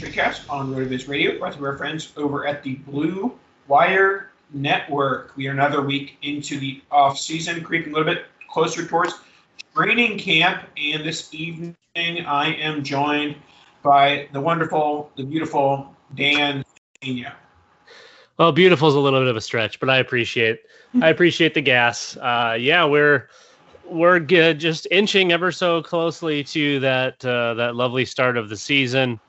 [0.00, 5.36] Dynasty Cast on RotoViz Radio, brought to our friends over at the Blue Wire Network.
[5.36, 9.12] We are another week into the off season, creeping a little bit closer towards
[9.76, 10.62] training camp.
[10.78, 13.36] And this evening, I am joined
[13.82, 16.64] by the wonderful, the beautiful Dan
[17.02, 17.36] Pena.
[18.38, 20.60] Well, beautiful is a little bit of a stretch, but I appreciate
[21.02, 22.16] I appreciate the gas.
[22.16, 23.28] Uh, yeah, we're
[23.84, 28.56] we're good, just inching ever so closely to that uh, that lovely start of the
[28.56, 29.20] season.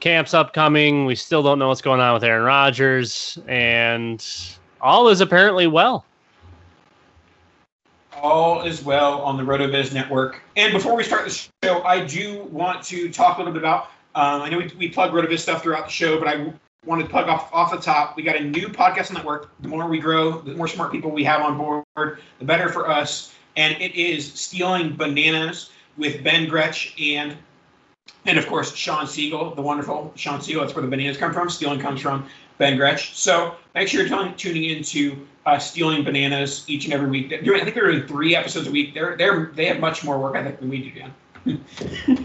[0.00, 1.04] Camp's upcoming.
[1.04, 4.26] We still don't know what's going on with Aaron Rodgers, and
[4.80, 6.04] all is apparently well.
[8.22, 10.42] all is well on the RotoViz network.
[10.56, 13.84] And before we start the show, I do want to talk a little bit about.
[14.14, 16.52] Um, I know we, we plug RotoViz stuff throughout the show, but I
[16.84, 18.16] wanted to plug off off the top.
[18.16, 19.50] We got a new podcast network.
[19.60, 21.84] The more we grow, the more smart people we have on board,
[22.38, 23.34] the better for us.
[23.56, 27.36] And it is stealing bananas with Ben Gretsch and
[28.26, 30.62] and of course Sean Siegel, the wonderful Sean Siegel.
[30.62, 31.48] That's where the bananas come from.
[31.50, 32.26] Stealing comes from
[32.58, 33.14] Ben Gretsch.
[33.14, 37.30] So make sure you're tuning- tuning into uh, stealing bananas each and every week.
[37.30, 38.94] They're doing, I think they're doing three episodes a week.
[38.94, 41.14] They're they're they have much more work I think, than we do, Dan.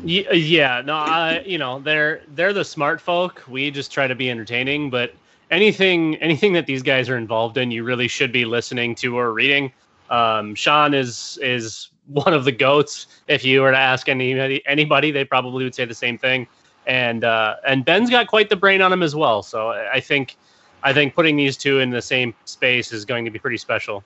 [0.03, 3.43] Yeah, no, I, you know they're they're the smart folk.
[3.47, 5.13] We just try to be entertaining, but
[5.51, 9.31] anything anything that these guys are involved in, you really should be listening to or
[9.31, 9.71] reading.
[10.09, 13.07] Um, Sean is is one of the goats.
[13.27, 16.47] If you were to ask anybody, anybody, they probably would say the same thing.
[16.87, 19.41] And uh, and Ben's got quite the brain on him as well.
[19.41, 20.37] So I think
[20.83, 24.03] I think putting these two in the same space is going to be pretty special.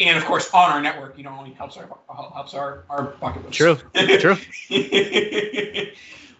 [0.00, 3.56] And of course, on our network, you know, only helps our helps our our pocketbooks.
[3.56, 3.78] True,
[4.18, 4.36] true.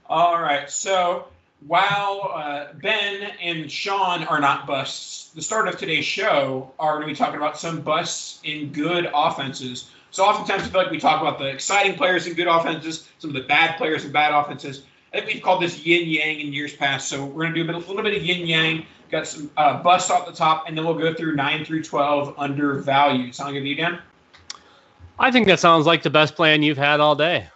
[0.07, 0.69] All right.
[0.69, 1.29] So
[1.67, 7.09] while uh, Ben and Sean are not busts, the start of today's show are going
[7.09, 9.91] to be talking about some busts in good offenses.
[10.13, 13.31] So oftentimes I feel like we talk about the exciting players in good offenses, some
[13.31, 14.83] of the bad players in bad offenses.
[15.13, 17.09] I think we've called this yin yang in years past.
[17.09, 18.87] So we're going to do a, bit, a little bit of yin yang.
[19.11, 22.35] Got some uh, busts off the top, and then we'll go through nine through twelve
[22.39, 23.35] undervalued.
[23.35, 24.01] Sound good to you, Dan?
[25.19, 27.49] I think that sounds like the best plan you've had all day.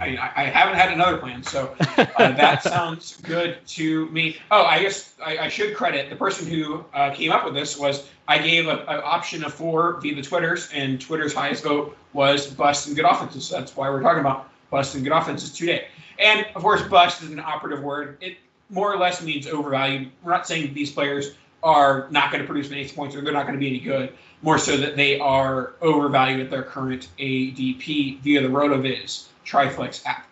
[0.00, 4.38] I, I haven't had another plan, so uh, that sounds good to me.
[4.50, 7.78] Oh, I guess I, I should credit the person who uh, came up with this
[7.78, 12.46] was I gave an option of four via the Twitters, and Twitter's highest vote was
[12.46, 13.46] bust and good offenses.
[13.46, 15.88] So that's why we're talking about bust and good offenses today.
[16.18, 18.16] And of course, bust is an operative word.
[18.22, 18.38] It
[18.70, 20.10] more or less means overvalued.
[20.22, 21.32] We're not saying these players
[21.62, 24.14] are not going to produce many points or they're not going to be any good.
[24.40, 30.26] More so that they are overvalued at their current ADP via the RotoViz Triflex app.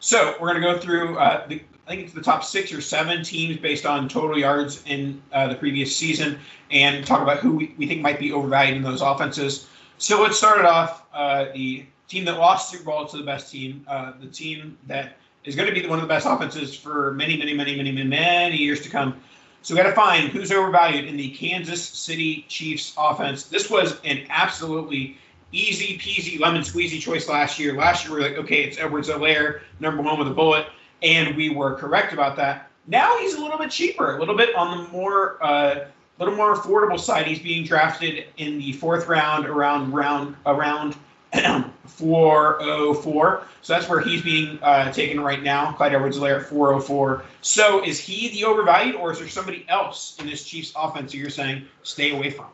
[0.00, 1.18] So we're going to go through.
[1.18, 4.82] Uh, the, I think it's the top six or seven teams based on total yards
[4.86, 6.38] in uh, the previous season,
[6.70, 9.68] and talk about who we, we think might be overvalued in those offenses.
[9.98, 11.04] So let's start it off.
[11.14, 15.16] Uh, the team that lost Super Bowl to the best team, uh, the team that
[15.44, 18.08] is going to be one of the best offenses for many, many, many, many, many,
[18.08, 19.20] many years to come.
[19.62, 23.44] So we got to find who's overvalued in the Kansas City Chiefs offense.
[23.44, 25.18] This was an absolutely
[25.52, 27.74] easy peasy lemon squeezy choice last year.
[27.74, 30.66] Last year we were like, okay, it's Edwards-Helaire, number one with a bullet,
[31.02, 32.70] and we were correct about that.
[32.86, 35.86] Now he's a little bit cheaper, a little bit on the more uh,
[36.18, 37.26] little more affordable side.
[37.26, 40.96] He's being drafted in the fourth round, around round around
[41.86, 43.42] 404.
[43.62, 45.72] So that's where he's being uh, taken right now.
[45.72, 47.24] Clyde Edwards-Helaire at 404.
[47.40, 51.18] So is he the overvalued, or is there somebody else in this Chiefs offense that
[51.18, 52.46] you're saying stay away from?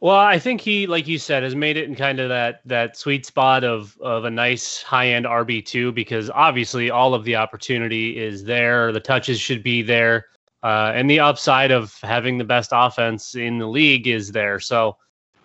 [0.00, 2.96] Well, I think he, like you said, has made it in kind of that that
[2.96, 7.34] sweet spot of of a nice high end RB two because obviously all of the
[7.34, 10.26] opportunity is there, the touches should be there,
[10.62, 14.60] uh, and the upside of having the best offense in the league is there.
[14.60, 14.96] So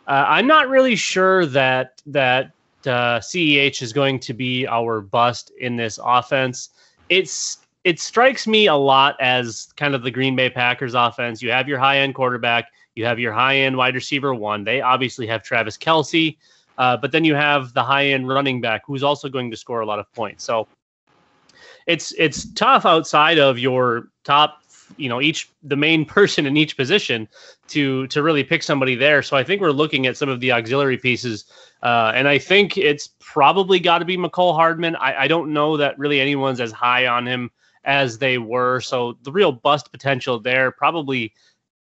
[0.07, 2.51] uh, I'm not really sure that that
[2.85, 6.69] uh, CEH is going to be our bust in this offense.
[7.09, 11.41] It's it strikes me a lot as kind of the Green Bay Packers offense.
[11.41, 14.63] You have your high end quarterback, you have your high end wide receiver one.
[14.63, 16.37] They obviously have Travis Kelce,
[16.77, 19.81] uh, but then you have the high end running back who's also going to score
[19.81, 20.43] a lot of points.
[20.43, 20.67] So
[21.87, 24.63] it's it's tough outside of your top
[24.97, 27.27] you know each the main person in each position
[27.67, 30.51] to to really pick somebody there so i think we're looking at some of the
[30.51, 31.45] auxiliary pieces
[31.81, 35.77] uh, and i think it's probably got to be Mecole hardman I, I don't know
[35.77, 37.51] that really anyone's as high on him
[37.85, 41.33] as they were so the real bust potential there probably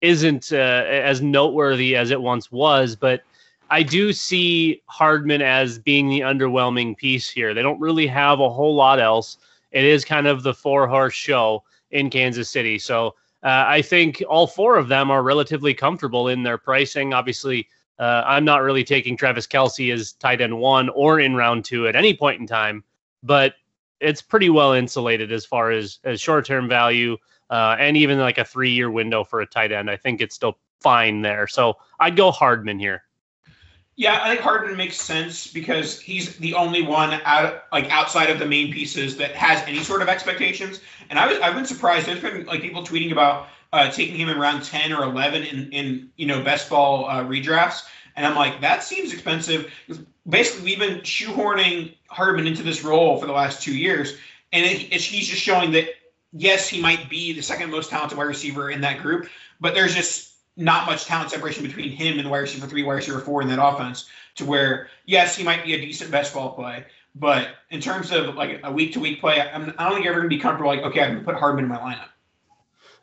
[0.02, 3.22] isn't uh, as noteworthy as it once was but
[3.72, 7.54] I do see Hardman as being the underwhelming piece here.
[7.54, 9.38] They don't really have a whole lot else.
[9.72, 12.78] It is kind of the four horse show in Kansas City.
[12.78, 17.14] So uh, I think all four of them are relatively comfortable in their pricing.
[17.14, 17.66] Obviously,
[17.98, 21.88] uh, I'm not really taking Travis Kelce as tight end one or in round two
[21.88, 22.84] at any point in time,
[23.24, 23.54] but
[24.02, 27.16] it's pretty well insulated as far as, as short term value
[27.52, 29.92] uh, and even like a three year window for a tight end.
[29.92, 31.46] I think it's still fine there.
[31.48, 33.04] So I'd go Hardman here.
[33.98, 38.40] Yeah, I think Hardman makes sense because he's the only one out like outside of
[38.40, 40.80] the main pieces that has any sort of expectations.
[41.10, 42.08] And I was I've been surprised.
[42.08, 45.72] There's been like people tweeting about uh, taking him in round ten or eleven in
[45.72, 47.84] in you know best ball uh, redrafts,
[48.16, 49.72] and I'm like that seems expensive.
[50.28, 54.16] Basically, we've been shoehorning Hardman into this role for the last two years,
[54.54, 55.90] and it, he's just showing that
[56.34, 59.28] yes, he might be the second most talented wide receiver in that group,
[59.60, 62.96] but there's just not much talent separation between him and the wide receiver three, wide
[62.96, 64.10] receiver four in that offense.
[64.36, 66.86] To where yes, he might be a decent best ball play,
[67.16, 70.14] but in terms of like a week to week play, I'm, I don't think you're
[70.14, 70.70] ever gonna be comfortable.
[70.70, 72.08] Like okay, I'm gonna put Hardman in my lineup.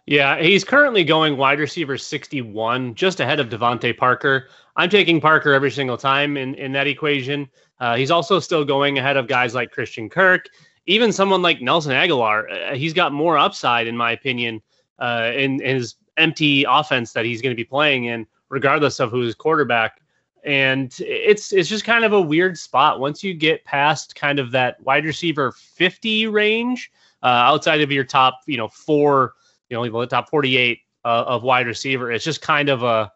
[0.07, 4.49] Yeah, he's currently going wide receiver 61, just ahead of DeVante Parker.
[4.75, 7.47] I'm taking Parker every single time in, in that equation.
[7.79, 10.49] Uh, he's also still going ahead of guys like Christian Kirk,
[10.89, 14.63] even someone like Nelson Agholor, Uh, he's got more upside, in my opinion,
[14.99, 19.11] uh, in, in his empty offense that he's going to be playing in, regardless of
[19.11, 20.01] who's quarterback.
[20.45, 24.51] And it's it's just kind of a weird spot once you get past kind of
[24.53, 26.91] that wide receiver 50 range,
[27.23, 29.35] uh, outside of your top, you know, four,
[29.69, 32.11] you know, the top 48 uh, of wide receiver.
[32.11, 33.13] It's just kind of a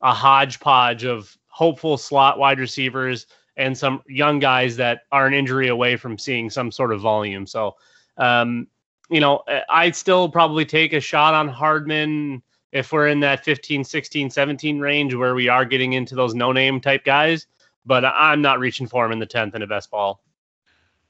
[0.00, 5.68] a hodgepodge of hopeful slot wide receivers and some young guys that are an injury
[5.68, 7.46] away from seeing some sort of volume.
[7.46, 7.76] So
[8.16, 8.68] um,
[9.10, 12.42] you know, I'd still probably take a shot on Hardman
[12.72, 16.52] if we're in that 15, 16, 17 range where we are getting into those no
[16.52, 17.46] name type guys.
[17.86, 20.22] But I'm not reaching for him in the 10th in a best ball.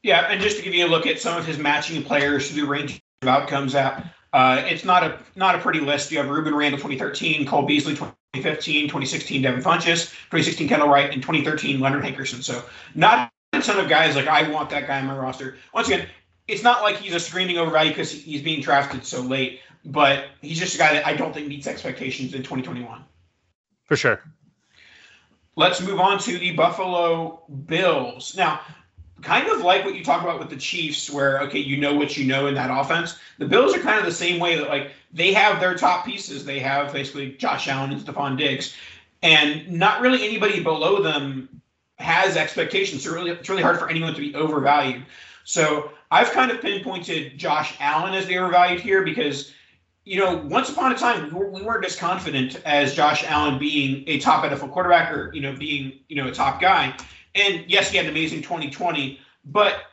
[0.03, 2.63] Yeah, and just to give you a look at some of his matching players through
[2.63, 6.11] the range of outcomes, at, uh, it's not a not a pretty list.
[6.11, 7.97] You have Rueben Randle 2013, Cole Beasley
[8.35, 12.43] 2015, 2016 Devin Funchess, 2016 Kendall Wright, and 2013 Leonard Hankerson.
[12.43, 12.65] So
[12.95, 15.57] not a ton of guys like I want that guy on my roster.
[15.73, 16.09] Once again,
[16.49, 20.59] it's not like he's a screaming overvalue because he's being drafted so late, but he's
[20.59, 23.05] just a guy that I don't think meets expectations in 2021.
[23.85, 24.21] For sure.
[25.57, 28.37] Let's move on to the Buffalo Bills.
[28.37, 28.61] Now,
[29.25, 32.17] kind of like what you talk about with the Chiefs, where okay, you know what
[32.17, 33.19] you know in that offense.
[33.39, 36.45] The Bills are kind of the same way that like they have their top pieces.
[36.45, 38.77] They have basically Josh Allen and Stefon Diggs,
[39.23, 41.49] and not really anybody below them
[41.99, 43.03] has expectations.
[43.03, 45.05] So really, it's really hard for anyone to be overvalued.
[45.45, 49.53] So I've kind of pinpointed Josh Allen as the overvalued here because,
[50.05, 54.19] you know, once upon a time we weren't as confident as Josh Allen being a
[54.19, 56.95] top NFL quarterback or you know being you know a top guy.
[57.35, 59.85] And yes, he had an amazing 2020, but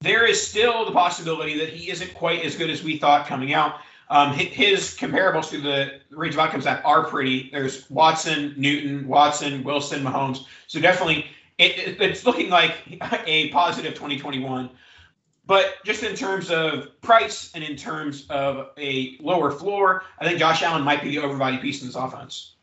[0.00, 3.54] there is still the possibility that he isn't quite as good as we thought coming
[3.54, 3.80] out.
[4.08, 7.48] Um, his comparables to the range of outcomes that are pretty.
[7.50, 10.44] There's Watson, Newton, Watson, Wilson, Mahomes.
[10.68, 11.26] So definitely,
[11.58, 12.74] it, it's looking like
[13.26, 14.70] a positive 2021.
[15.44, 20.38] But just in terms of price and in terms of a lower floor, I think
[20.38, 22.54] Josh Allen might be the overvalued piece in this offense.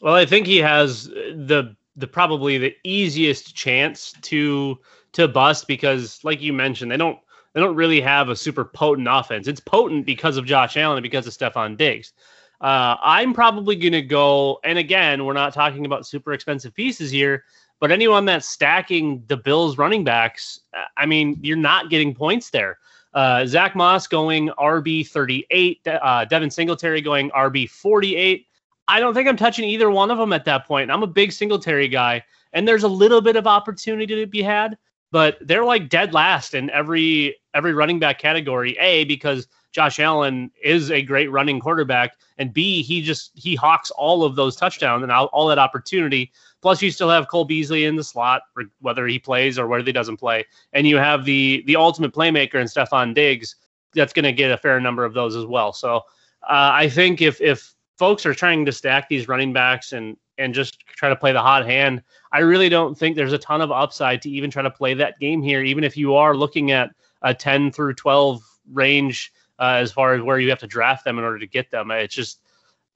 [0.00, 4.78] Well, I think he has the the probably the easiest chance to
[5.12, 7.18] to bust because, like you mentioned, they don't
[7.52, 9.46] they don't really have a super potent offense.
[9.46, 12.12] It's potent because of Josh Allen and because of Stefon Diggs.
[12.60, 17.10] Uh, I'm probably going to go, and again, we're not talking about super expensive pieces
[17.10, 17.44] here,
[17.78, 20.60] but anyone that's stacking the Bills running backs,
[20.96, 22.78] I mean, you're not getting points there.
[23.12, 28.46] Uh, Zach Moss going RB 38, uh, Devin Singletary going RB 48.
[28.88, 30.90] I don't think I'm touching either one of them at that point.
[30.90, 32.22] I'm a big Singletary guy,
[32.52, 34.76] and there's a little bit of opportunity to be had,
[35.10, 38.76] but they're like dead last in every every running back category.
[38.78, 43.90] A because Josh Allen is a great running quarterback, and B he just he hawks
[43.90, 46.30] all of those touchdowns and all, all that opportunity.
[46.62, 48.42] Plus, you still have Cole Beasley in the slot,
[48.80, 52.54] whether he plays or whether he doesn't play, and you have the the ultimate playmaker
[52.54, 53.56] and Stefon Diggs.
[53.94, 55.72] That's going to get a fair number of those as well.
[55.72, 55.98] So,
[56.42, 60.52] uh, I think if if folks are trying to stack these running backs and and
[60.52, 62.02] just try to play the hot hand.
[62.32, 65.18] I really don't think there's a ton of upside to even try to play that
[65.20, 66.90] game here, even if you are looking at
[67.22, 71.18] a 10 through 12 range uh, as far as where you have to draft them
[71.18, 71.90] in order to get them.
[71.90, 72.40] It's just,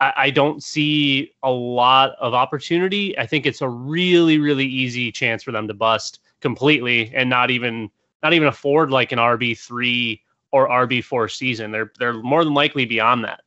[0.00, 3.16] I, I don't see a lot of opportunity.
[3.18, 7.50] I think it's a really, really easy chance for them to bust completely and not
[7.50, 7.90] even
[8.22, 11.70] not even afford like an RB three or RB four season.
[11.70, 13.42] They're they're more than likely beyond that.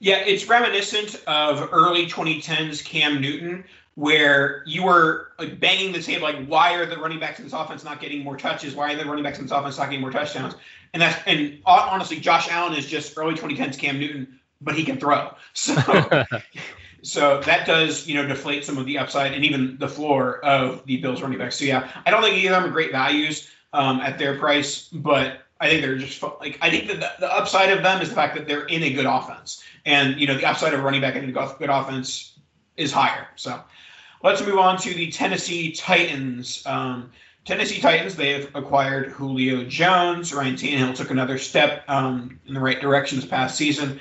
[0.00, 3.64] Yeah, it's reminiscent of early 2010s Cam Newton,
[3.96, 7.52] where you were like banging the table, like, why are the running backs in this
[7.52, 8.76] offense not getting more touches?
[8.76, 10.54] Why are the running backs in this offense not getting more touchdowns?
[10.94, 14.98] And that's and honestly, Josh Allen is just early 2010s Cam Newton, but he can
[14.98, 15.34] throw.
[15.54, 15.74] So
[17.02, 20.84] so that does, you know, deflate some of the upside and even the floor of
[20.86, 21.56] the Bills running backs.
[21.56, 24.88] So yeah, I don't think either of them are great values um, at their price,
[24.88, 28.14] but I think they're just like I think that the, upside of them is the
[28.14, 31.16] fact that they're in a good offense, and you know the upside of running back
[31.16, 32.38] in a good offense
[32.76, 33.26] is higher.
[33.36, 33.60] So
[34.22, 36.64] let's move on to the Tennessee Titans.
[36.64, 37.10] Um,
[37.44, 40.32] Tennessee Titans they have acquired Julio Jones.
[40.32, 43.98] Ryan Tannehill took another step um, in the right direction this past season.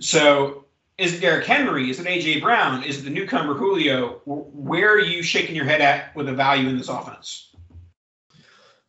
[0.00, 0.64] So
[0.96, 1.90] is it Derrick Henry?
[1.90, 2.82] Is it AJ Brown?
[2.84, 4.20] Is it the newcomer Julio?
[4.24, 7.53] Where are you shaking your head at with the value in this offense?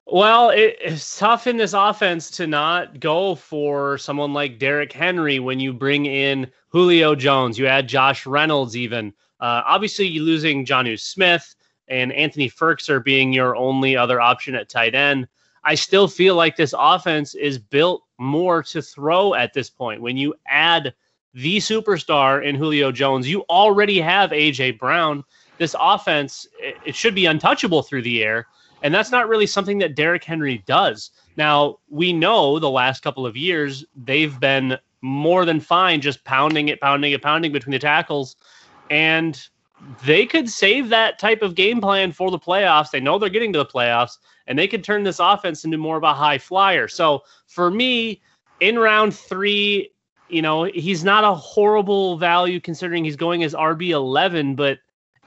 [0.08, 5.40] Well, it, it's tough in this offense to not go for someone like Derrick Henry
[5.40, 7.58] when you bring in Julio Jones.
[7.58, 9.14] You add Josh Reynolds, even.
[9.40, 11.56] Uh, obviously, you're losing Jonnu Smith
[11.88, 15.28] and Anthony Firkser being your only other option at tight end.
[15.64, 20.02] I still feel like this offense is built more to throw at this point.
[20.02, 20.94] When you add
[21.34, 25.24] the superstar in Julio Jones, you already have AJ Brown.
[25.58, 28.46] This offense, it, it should be untouchable through the air.
[28.86, 31.10] And that's not really something that Derrick Henry does.
[31.38, 36.68] Now, we know the last couple of years, they've been more than fine just pounding
[36.68, 38.36] it, pounding it, pounding between the tackles.
[38.92, 39.42] And
[40.06, 42.92] they could save that type of game plan for the playoffs.
[42.92, 45.98] They know they're getting to the playoffs, and they could turn this offense into more
[45.98, 46.88] of a high flyer.
[46.88, 48.22] So for me,
[48.60, 49.90] in round three,
[50.30, 54.78] you know, he's not a horrible value considering he's going as RB11, but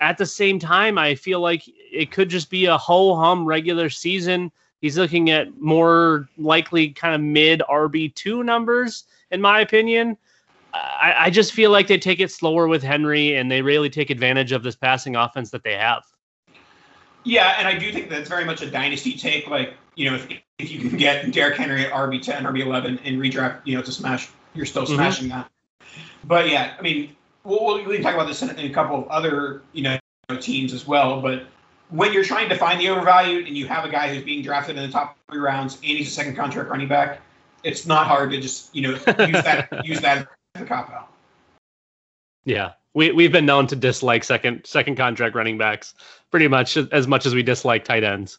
[0.01, 3.91] at the same time, I feel like it could just be a ho hum regular
[3.91, 4.51] season.
[4.81, 10.17] He's looking at more likely kind of mid RB2 numbers, in my opinion.
[10.75, 14.11] I, I, just feel like they take it slower with Henry and they really take
[14.11, 16.05] advantage of this passing offense that they have.
[17.25, 19.49] Yeah, and I do think that's very much a dynasty take.
[19.49, 20.29] Like, you know, if,
[20.59, 24.29] if you can get Derrick Henry at RB10, RB11 and redraft, you know, to smash,
[24.55, 24.95] you're still mm-hmm.
[24.95, 25.41] smashing mm-hmm.
[25.41, 25.51] that.
[26.25, 29.09] But yeah, I mean, we'll, we can talk about this in, in a couple of
[29.09, 29.99] other you know
[30.41, 31.21] teams as well.
[31.21, 31.47] But
[31.91, 34.77] when you're trying to find the overvalued and you have a guy who's being drafted
[34.77, 37.21] in the top three rounds and he's a second contract running back,
[37.65, 41.09] it's not hard to just you know use that use that as a cop out.
[42.45, 45.95] Yeah, we we've been known to dislike second second contract running backs
[46.31, 48.39] pretty much as much as we dislike tight ends.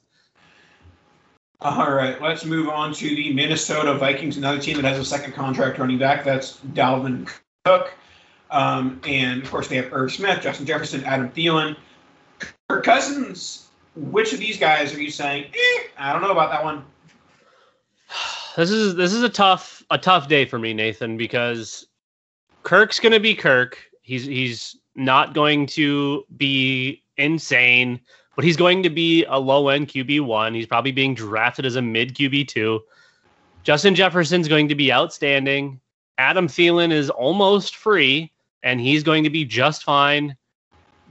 [1.61, 5.33] All right, let's move on to the Minnesota Vikings, another team that has a second
[5.33, 6.23] contract running back.
[6.23, 7.29] That's Dalvin
[7.65, 7.93] Cook.
[8.49, 11.75] Um, and of course, they have Irv Smith, Justin Jefferson, Adam Thielen.
[12.69, 15.45] Kirk Cousins, which of these guys are you saying?
[15.45, 16.85] Eh, I don't know about that one.
[18.55, 21.87] This is this is a tough a tough day for me, Nathan, because
[22.63, 23.79] Kirk's going to be Kirk.
[24.01, 27.99] He's he's not going to be insane,
[28.35, 30.53] but he's going to be a low end QB one.
[30.53, 32.81] He's probably being drafted as a mid QB two.
[33.63, 35.79] Justin Jefferson's going to be outstanding.
[36.19, 40.35] Adam Thielen is almost free and he's going to be just fine.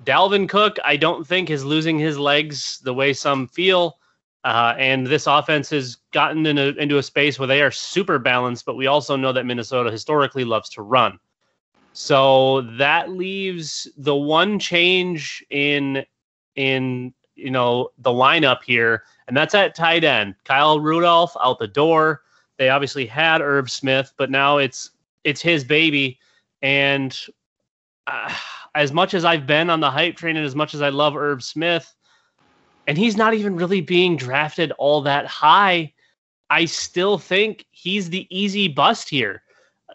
[0.09, 3.99] Dalvin Cook, I don't think is losing his legs the way some feel.
[4.43, 8.19] Uh, and this offense has gotten in a, into a space where they are super
[8.19, 11.19] balanced, but we also know that Minnesota historically loves to run.
[11.93, 16.07] So that leaves the one change in
[16.57, 20.35] in you know, the lineup here, and that's at tight end.
[20.45, 22.23] Kyle Rudolph out the door.
[22.57, 24.91] They obviously had Irv Smith, but now it's
[25.25, 26.19] it's his baby.
[26.63, 27.17] And
[28.07, 28.35] uh,
[28.75, 31.17] as much as I've been on the hype train and as much as I love
[31.17, 31.93] Irv Smith,
[32.87, 35.93] and he's not even really being drafted all that high,
[36.51, 39.43] I still think he's the easy bust here.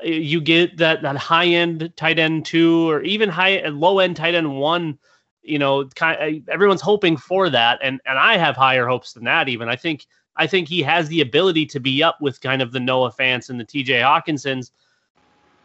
[0.03, 4.36] You get that that high end tight end two, or even high low end tight
[4.36, 5.00] end one.
[5.42, 9.24] You know, kind of, everyone's hoping for that, and and I have higher hopes than
[9.25, 9.50] that.
[9.50, 12.72] Even I think I think he has the ability to be up with kind of
[12.72, 14.72] the Noah Fants and the TJ Hockensons.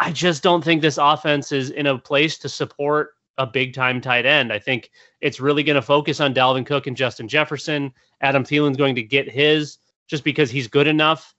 [0.00, 4.00] I just don't think this offense is in a place to support a big time
[4.00, 4.52] tight end.
[4.52, 4.90] I think
[5.21, 7.93] it's really going to focus on Dalvin Cook and Justin Jefferson.
[8.21, 9.78] Adam Thielen's going to get his
[10.09, 11.35] just because he's good enough.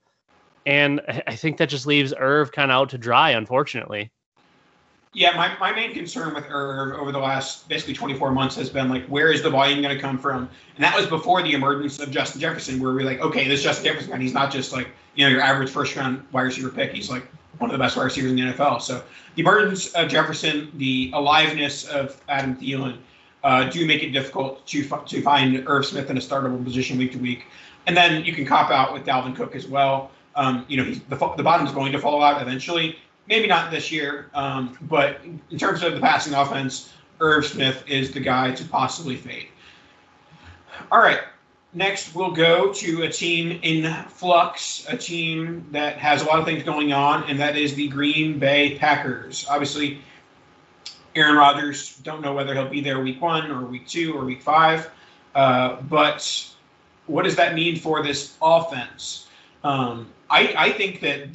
[0.66, 4.10] And I think that just leaves Irv kind of out to dry, unfortunately.
[5.12, 8.88] Yeah, my, my main concern with Irv over the last basically 24 months has been
[8.88, 10.48] like, where is the volume going to come from?
[10.76, 13.86] And that was before the emergence of Justin Jefferson, where we're like, okay, this Justin
[13.86, 16.92] Jefferson guy, he's not just like, you know, your average first round wide receiver pick.
[16.92, 17.26] He's like
[17.60, 18.82] one of the best wide receivers in the NFL.
[18.82, 19.02] So
[19.34, 22.98] the emergence of Jefferson, the aliveness of Adam Thielen,
[23.44, 27.12] uh, do make it difficult to, to find Irv Smith in a startable position week
[27.12, 27.44] to week.
[27.86, 30.10] And then you can cop out with Dalvin Cook as well.
[30.34, 32.96] Um, you know, he's, the, the bottom is going to fall out eventually
[33.30, 38.10] maybe not this year, um, but in terms of the passing offense, Irv Smith is
[38.10, 39.46] the guy to possibly fade.
[40.90, 41.20] All right.
[41.72, 46.44] Next, we'll go to a team in flux, a team that has a lot of
[46.44, 49.46] things going on, and that is the Green Bay Packers.
[49.48, 50.02] Obviously,
[51.14, 54.42] Aaron Rodgers, don't know whether he'll be there week one or week two or week
[54.42, 54.90] five,
[55.36, 56.50] uh, but
[57.06, 59.28] what does that mean for this offense?
[59.62, 61.28] Um, I, I think that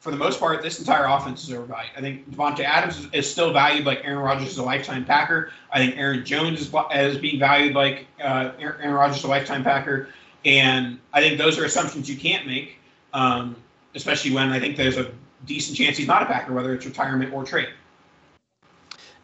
[0.00, 1.90] for the most part, this entire offense is overvalued.
[1.96, 5.50] I think Davante Adams is, is, still valued like Aaron Rodgers is a lifetime Packer.
[5.72, 9.64] I think Aaron Jones is, is being valued like uh, Aaron Rodgers is a lifetime
[9.64, 10.08] Packer.
[10.44, 12.76] And I think those are assumptions you can't make,
[13.12, 13.56] um,
[13.94, 15.10] especially when I think there's a
[15.46, 17.68] decent chance he's not a Packer, whether it's retirement or trade.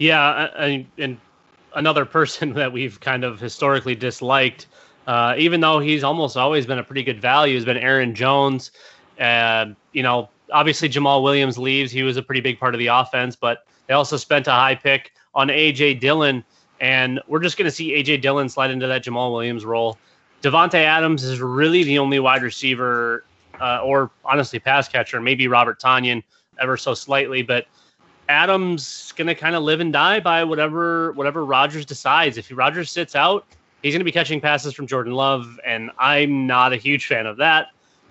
[0.01, 1.19] Yeah, I, and
[1.77, 4.67] another person that we've kind of historically disliked,
[5.07, 8.73] uh, even though he's almost always been a pretty good value, has been Aaron Jones.
[9.17, 11.91] You know, obviously Jamaal Williams leaves.
[11.93, 14.75] He was a pretty big part of the offense, but they also spent a high
[14.75, 16.45] pick on AJ Dillon,
[16.81, 19.99] and we're just going to see AJ Dillon slide into that Jamaal Williams role.
[20.43, 23.25] Davante Adams is really the only wide receiver,
[23.61, 25.21] uh, or honestly pass catcher.
[25.21, 26.23] Maybe Robert Tonyan
[26.61, 27.67] ever so slightly, but
[28.29, 32.39] Adams going to kind of live and die by whatever whatever Rodgers decides.
[32.39, 33.47] If Rodgers sits out,
[33.83, 37.27] he's going to be catching passes from Jordan Love, and I'm not a huge fan
[37.27, 37.69] of that.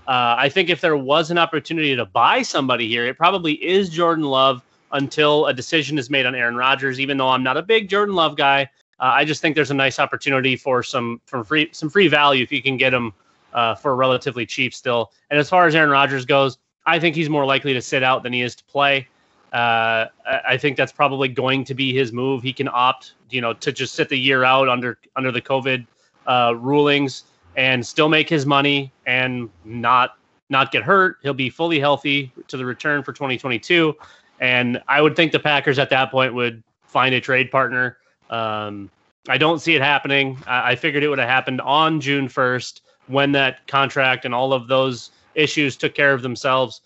[0.08, 3.89] Uh, I think if there was an opportunity to buy somebody here, it probably is
[3.89, 4.62] Jordan Love
[4.92, 7.00] until a decision is made on Aaron Rodgers.
[7.00, 8.63] Even though I'm not a big Jordan Love guy,
[9.00, 12.44] uh, I just think there's a nice opportunity for some for free some free value
[12.44, 13.13] if you can get him
[13.54, 15.12] uh, for relatively cheap still.
[15.30, 18.24] And as far as Aaron Rodgers goes, I think he's more likely to sit out
[18.24, 19.08] than he is to play.
[19.54, 22.42] Uh, I think that's probably going to be his move.
[22.42, 25.86] He can opt, you know, to just sit the year out under under the COVID
[26.26, 27.24] uh, rulings
[27.56, 30.18] and still make his money and not
[30.50, 31.18] not get hurt.
[31.24, 33.96] He'll be fully healthy to the return for 2022,
[34.39, 37.98] and I would think the Packers at that point would find a trade partner.
[38.30, 38.89] Um,
[39.28, 40.38] I don't see it happening.
[40.46, 44.54] I, I figured it would have happened on June 1st when that contract and all
[44.54, 46.82] of those issues took care of themselves.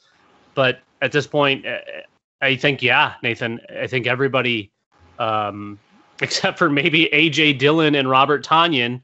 [0.53, 1.79] But at this point, eh,
[2.41, 3.59] I think yeah, Nathan.
[3.79, 4.71] I think everybody,
[5.19, 5.79] um,
[6.21, 9.01] except for maybe AJ Dillon and Robert Tonyan,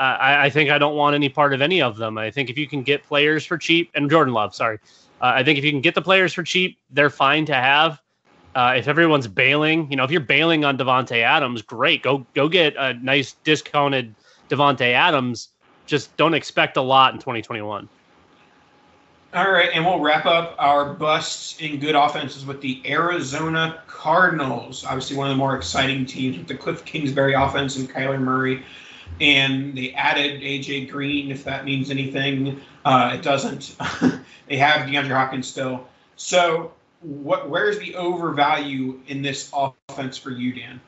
[0.00, 2.16] I, I, think I don't want any part of any of them.
[2.16, 4.78] I think if you can get players for cheap, and Jordan Love, sorry,
[5.20, 8.00] uh, I think if you can get the players for cheap, they're fine to have.
[8.54, 12.02] Uh, if everyone's bailing, you know, if you're bailing on Davante Adams, great.
[12.02, 14.14] Go go get a nice discounted
[14.48, 15.50] Davante Adams.
[15.86, 17.88] Just don't expect a lot in 2021.
[19.32, 24.84] All right, and we'll wrap up our busts in good offenses with the Arizona Cardinals.
[24.84, 28.64] Obviously, one of the more exciting teams with the Cliff Kingsbury offense and Kyler Murray
[29.20, 32.60] and they added AJ Green, if that means anything.
[32.84, 33.76] Uh, it doesn't.
[34.48, 35.86] they have DeAndre Hopkins still.
[36.16, 37.48] So, what?
[37.48, 40.80] Where's the overvalue in this offense for you, Dan?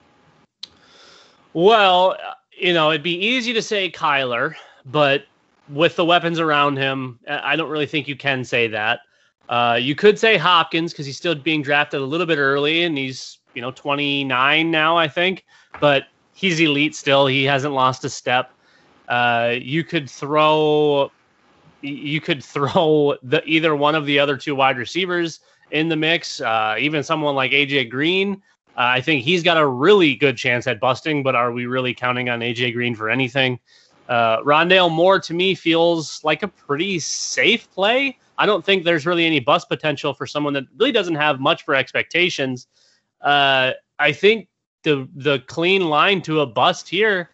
[1.53, 2.17] Well,
[2.59, 4.55] you know, it'd be easy to say Kyler,
[4.87, 5.27] but
[5.69, 9.01] with the weapons around him, I don't really think you can say that.
[9.49, 12.97] Uh, you could say Hopkins because he's still being drafted a little bit early, and
[12.97, 15.45] he's you know 29 now, I think.
[15.81, 16.05] But
[16.35, 17.27] he's elite still.
[17.27, 18.51] He hasn't lost a step.
[19.09, 21.11] Uh, you could throw,
[21.81, 25.41] you could throw the either one of the other two wide receivers
[25.71, 26.41] in the mix.
[26.41, 28.43] Uh, even someone like AJ Green
[28.75, 31.93] Uh, I think he's got a really good chance at busting, but are we really
[31.93, 33.59] counting on AJ Green for anything?
[34.09, 38.19] Uh, Rondale Moore to me feels like a pretty safe play.
[38.39, 41.65] I don't think there's really any bust potential for someone that really doesn't have much
[41.65, 42.67] for expectations.
[43.21, 44.49] Uh, I think
[44.83, 47.31] the the clean line to a bust here,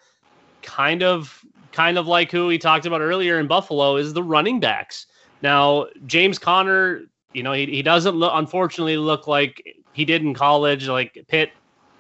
[0.63, 4.61] kind of kind of like who we talked about earlier in Buffalo, is the running
[4.61, 5.07] backs.
[5.43, 10.35] Now James Conner, you know, he, he doesn't look unfortunately look like he did in
[10.35, 11.51] college, like Pitt,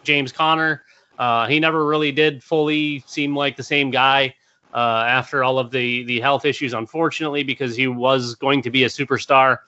[0.04, 0.82] James Conner.
[1.18, 4.34] Uh, he never really did fully seem like the same guy
[4.74, 8.84] uh, after all of the the health issues, unfortunately, because he was going to be
[8.84, 9.58] a superstar,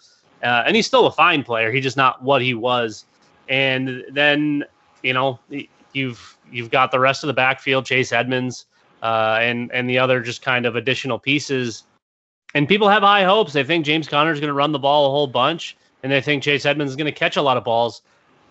[0.43, 1.73] uh, and he's still a fine player.
[1.73, 3.05] He's just not what he was.
[3.49, 4.65] And then
[5.03, 5.39] you know
[5.93, 8.67] you've you've got the rest of the backfield, Chase Edmonds,
[9.03, 11.85] uh, and and the other just kind of additional pieces.
[12.55, 13.53] And people have high hopes.
[13.53, 16.21] They think James Conner is going to run the ball a whole bunch, and they
[16.21, 18.03] think Chase Edmonds is going to catch a lot of balls.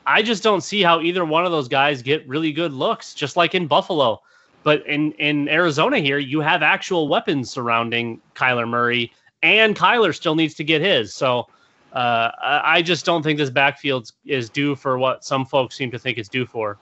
[0.06, 3.36] I just don't see how either one of those guys get really good looks, just
[3.36, 4.22] like in Buffalo.
[4.64, 9.12] But in in Arizona here, you have actual weapons surrounding Kyler Murray,
[9.44, 11.14] and Kyler still needs to get his.
[11.14, 11.48] So
[11.94, 16.00] uh, I just don't think this backfield is due for what some folks seem to
[16.00, 16.78] think it's due for.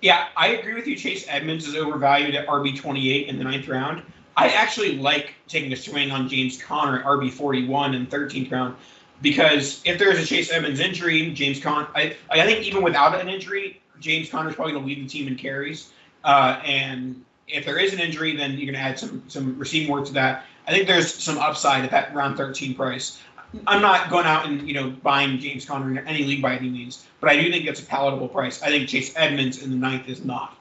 [0.00, 0.96] Yeah, I agree with you.
[0.96, 4.02] Chase Edmonds is overvalued at RB twenty eight in the ninth round.
[4.36, 8.50] I actually like taking a swing on James Conner at RB forty one in thirteenth
[8.50, 8.76] round
[9.22, 13.28] because if there's a Chase Edmonds injury, James Conner, I, I think even without an
[13.28, 15.92] injury, James Conner is probably going to lead the team in carries.
[16.24, 19.90] Uh, and if there is an injury, then you're going to add some some receiving
[19.90, 20.44] work to that.
[20.66, 23.20] I think there's some upside at that round 13 price.
[23.66, 26.68] I'm not going out and you know buying James Conner in any league by any
[26.68, 28.62] means, but I do think it's a palatable price.
[28.62, 30.56] I think Chase Edmonds in the ninth is not.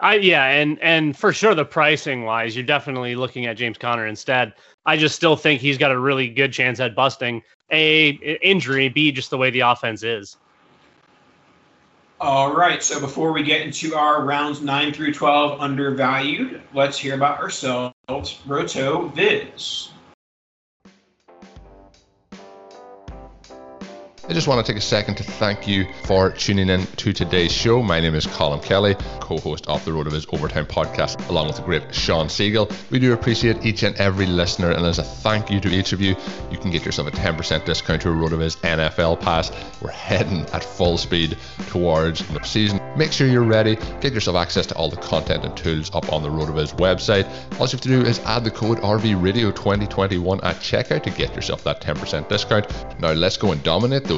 [0.00, 4.06] I yeah, and and for sure the pricing wise, you're definitely looking at James Conner
[4.06, 4.54] instead.
[4.86, 8.10] I just still think he's got a really good chance at busting a
[8.42, 10.36] injury, b just the way the offense is.
[12.20, 12.82] All right.
[12.82, 17.94] So before we get into our rounds nine through 12 undervalued, let's hear about ourselves.
[18.46, 19.90] Roto Viz.
[24.28, 27.50] I just want to take a second to thank you for tuning in to today's
[27.50, 27.82] show.
[27.82, 31.62] My name is Colin Kelly, co host of the RotoViz Overtime podcast, along with the
[31.62, 32.70] great Sean Siegel.
[32.90, 36.02] We do appreciate each and every listener, and as a thank you to each of
[36.02, 36.14] you,
[36.50, 39.50] you can get yourself a 10% discount to a RotoViz NFL Pass.
[39.80, 41.38] We're heading at full speed
[41.68, 42.82] towards the season.
[42.98, 46.22] Make sure you're ready, get yourself access to all the content and tools up on
[46.22, 47.24] the RotoViz website.
[47.58, 51.64] All you have to do is add the code RVRadio2021 at checkout to get yourself
[51.64, 53.00] that 10% discount.
[53.00, 54.17] Now, let's go and dominate those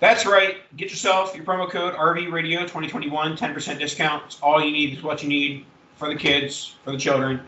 [0.00, 0.56] That's right.
[0.76, 4.24] Get yourself your promo code RV Radio 2021, 10% discount.
[4.26, 7.40] It's all you need is what you need for the kids, for the children.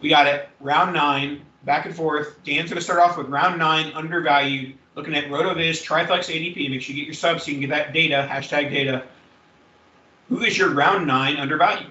[0.00, 0.48] We got it.
[0.58, 2.42] Round nine, back and forth.
[2.42, 4.76] Dan's going to start off with round nine, undervalued.
[4.96, 6.68] Looking at RotoViz Triflex ADP.
[6.68, 9.04] Make sure you get your subs so you can get that data, hashtag data.
[10.28, 11.90] Who is your round nine undervalued?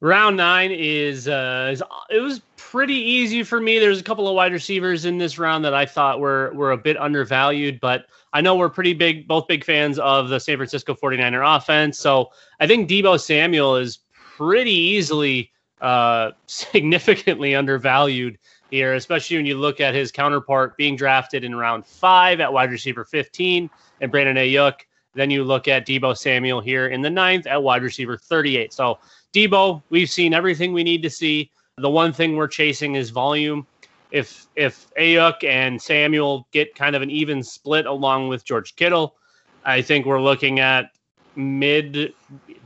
[0.00, 3.80] Round nine is, uh, is it was pretty easy for me.
[3.80, 6.76] There's a couple of wide receivers in this round that I thought were were a
[6.76, 10.94] bit undervalued, but I know we're pretty big, both big fans of the San Francisco
[10.94, 11.98] 49er offense.
[11.98, 12.30] So
[12.60, 13.98] I think Deebo Samuel is
[14.36, 18.38] pretty easily uh, significantly undervalued
[18.70, 22.70] here, especially when you look at his counterpart being drafted in round five at wide
[22.70, 23.68] receiver 15
[24.00, 24.74] and Brandon Aiyuk.
[25.14, 28.72] Then you look at Deebo Samuel here in the ninth at wide receiver 38.
[28.72, 29.00] So
[29.32, 31.50] Deebo, we've seen everything we need to see.
[31.80, 33.66] The one thing we're chasing is volume.
[34.10, 39.16] If if Aiyuk and Samuel get kind of an even split along with George Kittle,
[39.64, 40.90] I think we're looking at
[41.36, 42.12] mid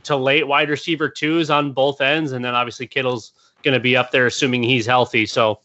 [0.03, 3.95] to late wide receiver twos on both ends, and then obviously Kittle's going to be
[3.95, 5.25] up there, assuming he's healthy.
[5.25, 5.59] So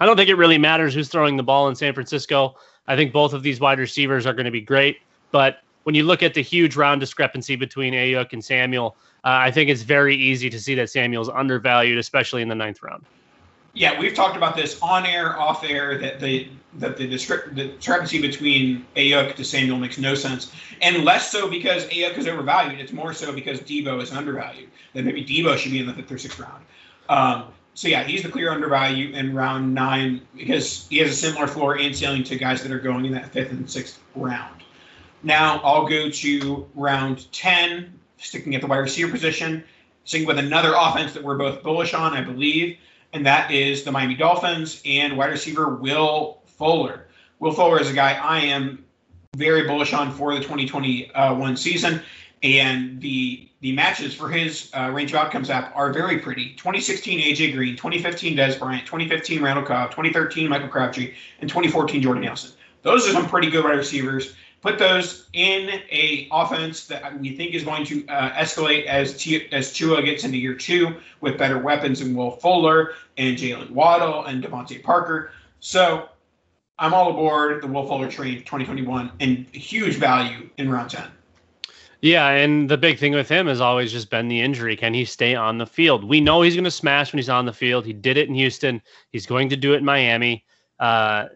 [0.00, 2.56] I don't think it really matters who's throwing the ball in San Francisco.
[2.86, 4.98] I think both of these wide receivers are going to be great,
[5.30, 9.50] but when you look at the huge round discrepancy between Aiyuk and Samuel, uh, I
[9.50, 13.04] think it's very easy to see that Samuel's undervalued, especially in the ninth round.
[13.72, 17.68] Yeah, we've talked about this on air, off air, that the that the, discre- the
[17.68, 22.80] discrepancy between Aiyuk to Samuel makes no sense, and less so because Aiyuk is overvalued.
[22.80, 24.68] It's more so because Deebo is undervalued.
[24.94, 26.64] That maybe Deebo should be in the fifth or sixth round.
[27.08, 31.46] Um, so yeah, he's the clear undervalue in round nine because he has a similar
[31.46, 34.62] floor and ceiling to guys that are going in that fifth and sixth round.
[35.22, 39.64] Now I'll go to round ten, sticking at the wide receiver position,
[40.04, 42.78] sticking with another offense that we're both bullish on, I believe
[43.12, 47.06] and that is the Miami Dolphins and wide receiver Will Fuller.
[47.38, 48.84] Will Fuller is a guy I am
[49.36, 52.02] very bullish on for the 2021 season,
[52.42, 56.54] and the the matches for his uh, range of outcomes app are very pretty.
[56.54, 62.24] 2016 AJ Green, 2015 Dez Bryant, 2015 Randall Cobb, 2013 Michael Crabtree, and 2014 Jordan
[62.24, 62.52] Nelson.
[62.80, 67.54] Those are some pretty good wide receivers put those in a offense that we think
[67.54, 71.58] is going to uh, escalate as T- as Tua gets into year two with better
[71.58, 75.32] weapons and Will Fuller and Jaylen Waddle and DeVante Parker.
[75.60, 76.08] So
[76.78, 81.04] I'm all aboard the Will Fuller train 2021 and huge value in round 10.
[82.02, 84.74] Yeah, and the big thing with him has always just been the injury.
[84.74, 86.02] Can he stay on the field?
[86.02, 87.84] We know he's going to smash when he's on the field.
[87.84, 88.80] He did it in Houston.
[89.10, 90.46] He's going to do it in Miami.
[90.78, 91.26] Uh,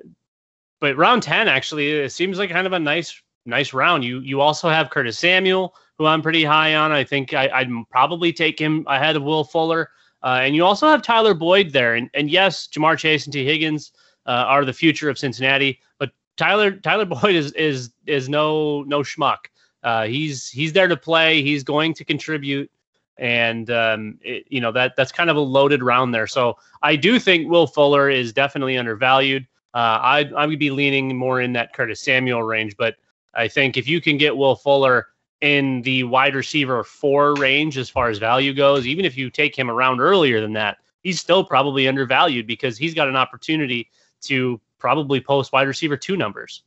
[0.85, 4.05] but round 10 actually it seems like kind of a nice nice round.
[4.05, 6.93] You you also have Curtis Samuel, who I'm pretty high on.
[6.93, 9.89] I think I, would probably take him ahead of Will Fuller.
[10.23, 11.95] Uh, and you also have Tyler Boyd there.
[11.95, 13.93] And, and yes, Ja'Marr Chase and Tee Higgins
[14.27, 15.81] uh, are the future of Cincinnati.
[15.99, 19.47] But Tyler Tyler Boyd is is is no no schmuck.
[19.83, 21.43] Uh, he's he's there to play.
[21.43, 22.71] He's going to contribute,
[23.17, 26.27] and um, it, you know that that's kind of a loaded round there.
[26.27, 29.47] So I do think Will Fuller is definitely undervalued.
[29.75, 32.95] Uh, I I would be leaning more in that Curtis Samuel range, but
[33.35, 35.09] I think if you can get Will Fuller
[35.41, 39.59] in the wide receiver four range as far as value goes, even if you take
[39.59, 43.91] him around earlier than that, he's still probably undervalued because he's got an opportunity
[44.23, 46.63] to probably post wide receiver two numbers.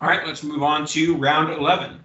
[0.00, 2.00] All right, let's move on to round 11.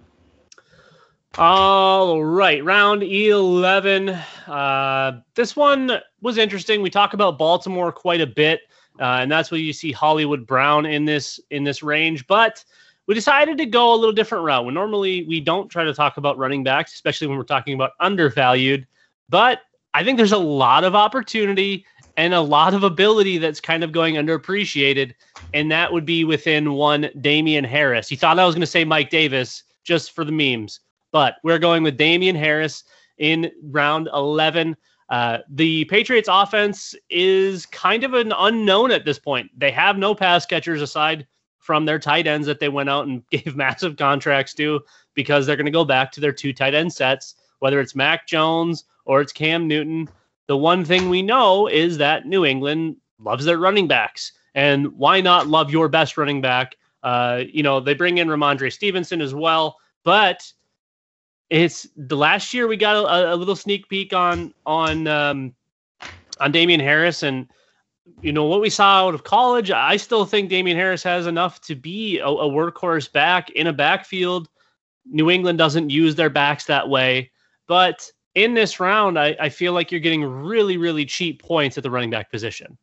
[1.38, 4.10] All right, round 11.
[4.10, 6.82] Uh, this one was interesting.
[6.82, 8.60] We talk about Baltimore quite a bit
[9.00, 12.26] uh, and that's where you see Hollywood Brown in this in this range.
[12.26, 12.64] But
[13.06, 14.64] we decided to go a little different route.
[14.64, 17.92] When normally we don't try to talk about running backs, especially when we're talking about
[18.00, 18.86] undervalued.
[19.28, 19.60] But
[19.94, 23.92] I think there's a lot of opportunity and a lot of ability that's kind of
[23.92, 25.14] going underappreciated,
[25.52, 28.10] and that would be within one Damien Harris.
[28.10, 30.80] You thought I was going to say Mike Davis just for the memes,
[31.12, 32.84] but we're going with Damien Harris
[33.18, 34.76] in round 11.
[35.08, 39.50] Uh, the Patriots offense is kind of an unknown at this point.
[39.56, 41.26] They have no pass catchers aside
[41.58, 44.80] from their tight ends that they went out and gave massive contracts to
[45.14, 48.26] because they're going to go back to their two tight end sets, whether it's Mac
[48.26, 50.08] Jones or it's Cam Newton.
[50.46, 54.32] The one thing we know is that New England loves their running backs.
[54.54, 56.76] And why not love your best running back?
[57.02, 60.50] Uh, you know, they bring in Rhamondre Stevenson as well, but
[61.50, 65.54] it's the last year we got a, a little sneak peek on on um,
[66.40, 67.48] on Damien Harris and
[68.20, 69.70] you know what we saw out of college.
[69.70, 73.72] I still think Damien Harris has enough to be a, a workhorse back in a
[73.72, 74.48] backfield.
[75.06, 77.30] New England doesn't use their backs that way,
[77.66, 81.82] but in this round, I, I feel like you're getting really, really cheap points at
[81.82, 82.76] the running back position.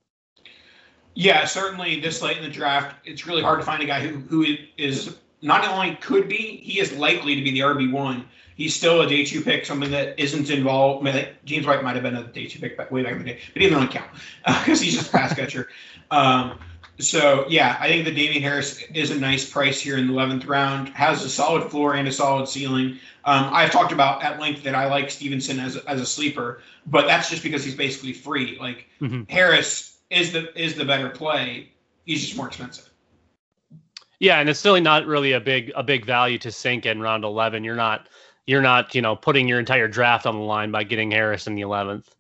[1.16, 4.18] Yeah, certainly this late in the draft, it's really hard to find a guy who,
[4.22, 9.02] who is not only could be, he is likely to be the RB1 he's still
[9.02, 11.08] a day two pick, something that isn't involved.
[11.08, 13.26] I mean, James White might have been a day two pick way back in the
[13.26, 14.10] day, but he doesn't count
[14.46, 15.70] because uh, he's just a pass catcher.
[16.12, 16.60] Um,
[17.00, 20.46] So yeah, I think the Damien Harris is a nice price here in the eleventh
[20.46, 20.90] round.
[20.90, 23.00] Has a solid floor and a solid ceiling.
[23.26, 26.62] Um, I've talked about at length that I like Stevenson as a, as a sleeper,
[26.86, 28.58] but that's just because he's basically free.
[28.60, 29.30] Like Mhm.
[29.30, 31.72] Harris is the is the better play.
[32.06, 32.90] He's just more expensive.
[34.20, 37.24] Yeah, and it's still not really a big a big value to sink in round
[37.24, 37.64] eleven.
[37.64, 38.08] You're not
[38.46, 41.56] you're not you know putting your entire draft on the line by getting Harris in
[41.56, 42.16] the eleventh.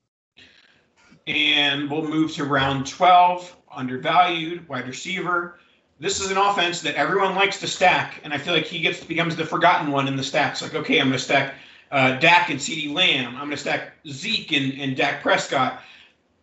[1.25, 5.57] And we'll move to round 12, undervalued, wide receiver.
[5.99, 9.01] This is an offense that everyone likes to stack, and I feel like he gets
[9.03, 10.61] becomes the forgotten one in the stacks.
[10.61, 11.55] Like, okay, I'm going to stack
[11.91, 13.35] uh, Dak and CeeDee Lamb.
[13.35, 15.81] I'm going to stack Zeke and, and Dak Prescott.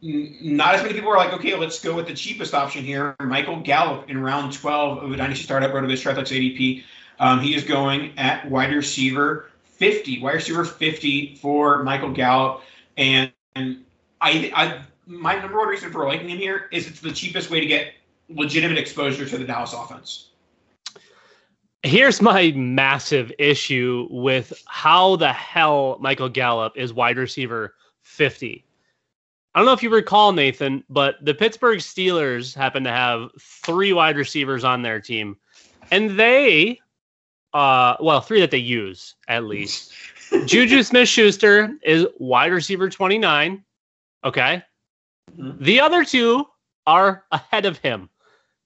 [0.03, 3.15] N- Not as many people are like, okay, let's go with the cheapest option here.
[3.21, 6.85] Michael Gallup in round 12 of a Dynasty Startup Rotoviz Triflex ADP.
[7.19, 9.50] Um, he is going at wide receiver
[9.81, 12.63] 50, wide receiver 50 for Michael Gallup.
[12.99, 13.83] And, and
[14.21, 17.61] I, I my number one reason for liking him here is it's the cheapest way
[17.61, 17.95] to get
[18.29, 20.29] legitimate exposure to the Dallas offense.
[21.83, 28.65] Here's my massive issue with how the hell Michael Gallup is wide receiver 50.
[29.55, 33.95] I don't know if you recall, Nathan, but the Pittsburgh Steelers happen to have three
[33.95, 35.39] wide receivers on their team.
[35.91, 36.79] And they,
[37.53, 39.93] uh, well, three that they use at least.
[40.47, 43.65] Juju Smith Schuster is wide receiver 29.
[44.25, 44.63] Okay.
[45.37, 45.59] Mhm.
[45.61, 46.45] The other two
[46.87, 48.09] are ahead of him.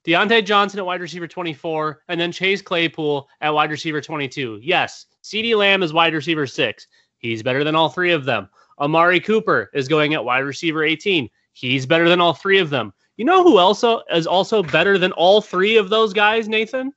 [0.07, 4.61] Diontae Johnson at wide receiver 24, and then Chase Claypool at wide receiver 22.
[4.62, 6.87] Yes, CeeDee Lamb is wide receiver six.
[7.16, 8.49] He's better than all three of them.
[8.79, 11.31] Amari Cooper is going at wide receiver 18.
[11.55, 12.92] He's better than all three of them.
[13.16, 16.92] You know who else is also better than all three of those guys, Nathan?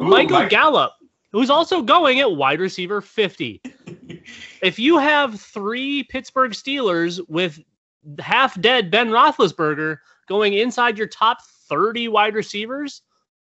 [0.00, 0.92] Ooh, Michael Mike- Gallup,
[1.32, 3.60] who's also going at wide receiver 50.
[4.62, 7.60] if you have three Pittsburgh Steelers with
[8.18, 13.02] half dead Ben Roethlisberger going inside your top 30 wide receivers,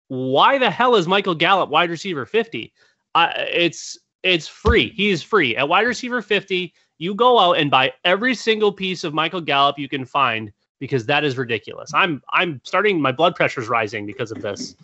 [0.08, 2.72] why the hell is Michael Gallup wide receiver 50?
[3.14, 4.90] Uh, it's it's free.
[4.90, 6.72] He is free at wide receiver 50.
[6.98, 11.06] You go out and buy every single piece of Michael Gallup you can find because
[11.06, 11.90] that is ridiculous.
[11.94, 14.76] I'm I'm starting my blood pressure's rising because of this.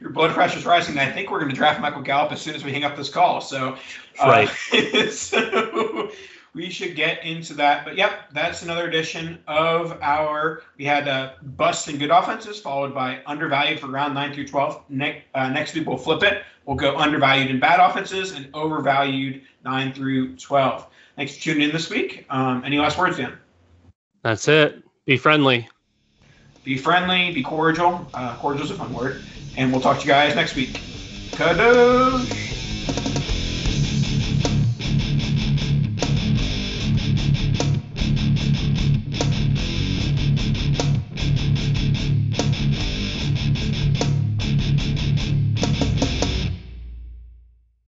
[0.00, 0.98] Your blood pressure's rising.
[0.98, 3.08] I think we're going to draft Michael Gallup as soon as we hang up this
[3.08, 3.40] call.
[3.40, 3.76] So,
[4.20, 4.48] uh, Right.
[5.12, 6.10] so
[6.54, 7.84] we should get into that.
[7.84, 10.62] But yep, that's another edition of our.
[10.76, 14.82] We had uh, bust and good offenses, followed by undervalued for round nine through twelve.
[14.88, 16.42] Next, uh, next week we'll flip it.
[16.64, 20.86] We'll go undervalued in bad offenses and overvalued nine through twelve.
[21.16, 22.26] Thanks for tuning in this week.
[22.30, 23.36] Um, any last words, Dan?
[24.22, 24.82] That's it.
[25.08, 25.66] Be friendly.
[26.64, 28.06] Be friendly, be cordial.
[28.12, 29.22] Uh, cordial is a fun word.
[29.56, 30.78] And we'll talk to you guys next week.
[31.30, 32.28] Kadosh!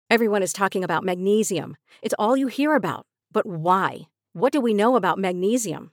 [0.08, 1.76] Everyone is talking about magnesium.
[2.00, 3.04] It's all you hear about.
[3.30, 4.08] But why?
[4.32, 5.92] What do we know about magnesium?